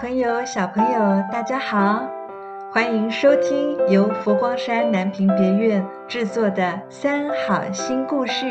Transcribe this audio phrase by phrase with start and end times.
[0.00, 0.98] 朋友，小朋友，
[1.30, 2.08] 大家好，
[2.72, 8.46] 欢迎收听由佛光山南屏别院制作的《三好新故事》。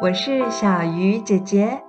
[0.00, 1.82] 我是小鱼姐姐，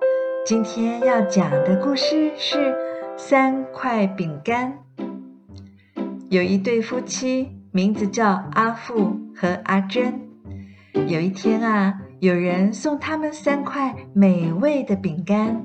[0.44, 2.76] 今天要讲的故事是
[3.16, 4.80] 三块饼干。
[6.32, 10.20] 有一对夫妻，名字叫阿富和阿珍。
[11.08, 15.64] 有一天啊，有人送他们三块美味的饼干，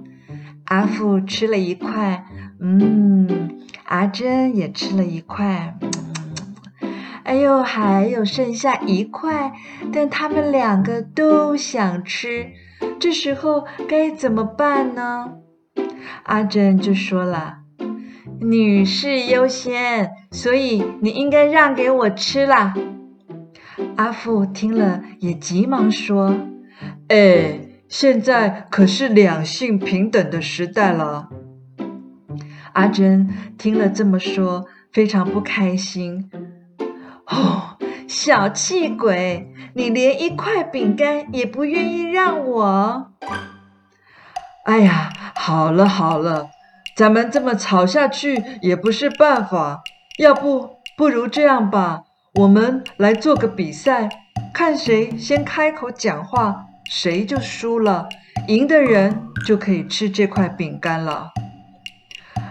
[0.67, 2.23] 阿富吃了一块。
[2.61, 5.77] 嗯，阿珍也吃了一块，
[7.23, 9.53] 哎呦，还有剩下一块，
[9.93, 12.51] 但他们两个都想吃，
[12.99, 15.35] 这时候该怎么办呢？
[16.25, 17.59] 阿珍就说了
[18.43, 22.75] ：“女士优先，所以你应该让给我吃啦。”
[23.95, 26.37] 阿富听了也急忙说
[27.09, 31.29] ：“哎，现在可是两性平等的时代了。”
[32.79, 36.31] 阿珍听了这么说，非常不开心。
[37.27, 37.77] 哦，
[38.07, 43.11] 小气鬼，你连一块饼干也不愿意让我？
[44.65, 46.51] 哎呀，好了好了，
[46.95, 49.83] 咱们这么吵下去也不是办法。
[50.21, 52.03] 要不，不如这样吧，
[52.35, 54.09] 我们来做个比赛，
[54.55, 58.09] 看谁先开口讲话，谁就输了，
[58.47, 61.33] 赢的人就可以吃这块饼干了。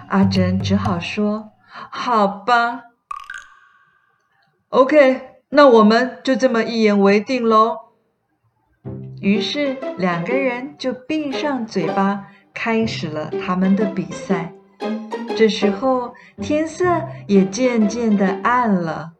[0.09, 2.83] 阿珍只好说：“好吧
[4.69, 7.77] ，OK，那我们就这么一言为定喽。”
[9.21, 14.53] 于是两个人就闭上嘴巴，开始了他们的比赛。
[15.35, 16.85] 这时候天色
[17.27, 19.11] 也渐渐的暗了。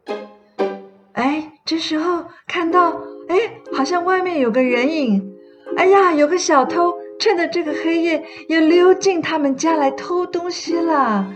[1.12, 2.90] 哎，这时候看到，
[3.28, 3.36] 哎，
[3.76, 5.34] 好像外面有个人影。
[5.76, 6.97] 哎呀，有个小偷。
[7.18, 11.26] 趁着这个黑夜，又溜进他们家来偷东西了。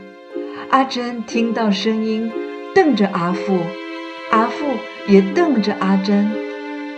[0.70, 2.30] 阿珍听到声音，
[2.74, 3.58] 瞪着阿富，
[4.30, 4.64] 阿富
[5.08, 6.30] 也瞪着阿珍。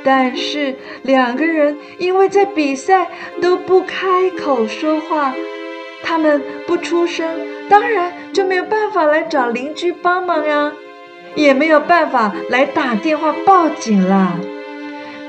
[0.05, 3.09] 但是两个人因为在比赛，
[3.41, 5.35] 都不开口说话。
[6.03, 7.27] 他们不出声，
[7.71, 10.71] 当然就没有办法来找邻居帮忙呀，
[11.35, 14.39] 也没有办法来打电话报警啦。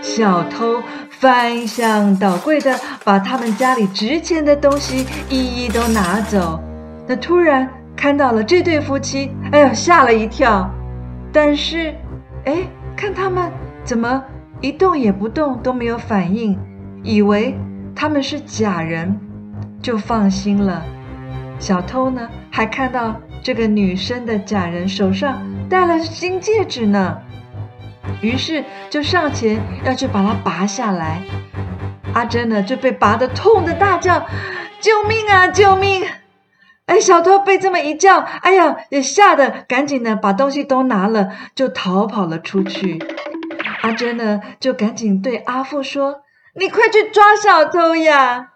[0.02, 0.84] 小偷
[1.20, 6.62] 翻箱倒柜的把他们家里值钱的东西一一都拿走。
[7.08, 10.70] 那突然看到了这对夫妻，哎呦，吓了一跳。
[11.32, 11.94] 但是，
[12.46, 12.58] 哎，
[12.96, 13.52] 看他们
[13.84, 14.24] 怎么
[14.62, 16.58] 一动也不动，都没有反应，
[17.04, 17.58] 以为
[17.96, 19.18] 他们是假人，
[19.82, 20.84] 就放心了。
[21.60, 27.18] 小偷呢，还看到这个女生的假人手上戴了金戒指呢。
[28.22, 31.22] 于是就上前要去把它拔下来，
[32.14, 34.26] 阿珍呢就被拔得痛的大叫
[34.80, 35.48] ：“救命啊！
[35.48, 36.04] 救命！”
[36.88, 43.04] 哎，小偷被这么一叫，哎呀，也吓得赶紧的把东西都拿了，就逃跑了出去。
[43.82, 46.22] 阿珍呢就赶紧对阿富说
[46.58, 48.52] ：“你快去抓小偷呀！”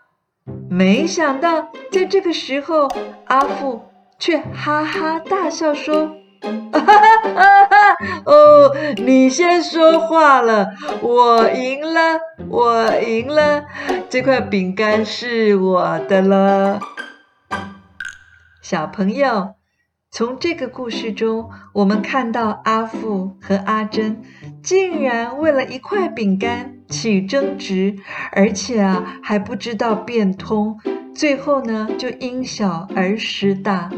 [0.70, 2.88] 没想到在这个时候，
[3.26, 3.84] 阿富
[4.20, 6.19] 却哈哈大笑说。
[6.42, 10.70] 哈 哈哦，你先说话了，
[11.02, 13.66] 我赢了，我赢了，
[14.10, 16.80] 这块饼干是我的了。
[18.62, 19.56] 小朋友，
[20.12, 24.22] 从这个故事中，我们看到阿富和阿珍
[24.64, 27.98] 竟然为了一块饼干起争执，
[28.32, 30.80] 而且啊还不知道变通，
[31.16, 33.90] 最后呢就因小而失大。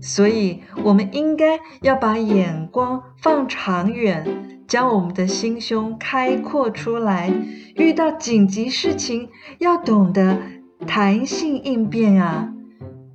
[0.00, 7.32] 所以，我们应该要把眼光放长远，将我们的心胸开阔出来。
[7.74, 9.28] 遇到紧急事情，
[9.58, 10.38] 要懂得
[10.86, 12.52] 弹性应变啊！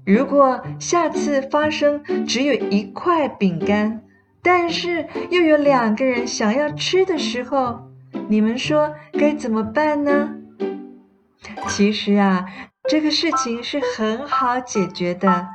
[0.06, 4.02] 如果下次发生只有一块饼干，
[4.42, 7.80] 但是又有两个人想要吃的时候，
[8.28, 10.36] 你们说该怎么办呢？
[11.68, 12.46] 其实啊，
[12.90, 15.48] 这个事情是很好解决的。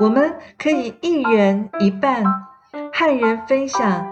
[0.00, 2.24] 我们可以一人一半，
[2.90, 4.10] 和人分享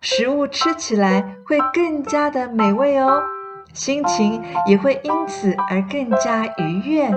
[0.00, 3.22] 食物，吃起来会更加的美味哦，
[3.72, 7.08] 心情也会因此而更加愉悦。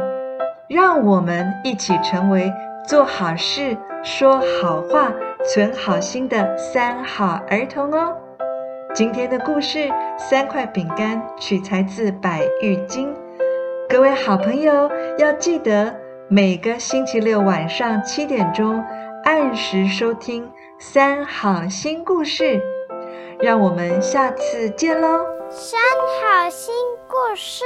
[0.69, 2.53] 让我们一起成为
[2.87, 5.11] 做好事、说好话、
[5.43, 8.15] 存好心的三好儿童哦。
[8.93, 9.79] 今天的故事
[10.19, 13.11] 《三块饼干》取材自《百喻经》，
[13.89, 16.00] 各位好朋友要记得。
[16.33, 18.81] 每个星期六晚上七点钟，
[19.25, 20.49] 按时收听
[20.79, 22.61] 三好新故事，
[23.41, 25.25] 让我们下次见喽！
[25.49, 25.77] 三
[26.21, 26.73] 好新
[27.09, 27.65] 故事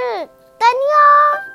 [0.57, 1.54] 等你哦。